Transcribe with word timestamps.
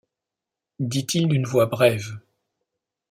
dit-il 0.79 1.27
d’une 1.27 1.45
voix 1.45 1.67
brève. 1.67 2.17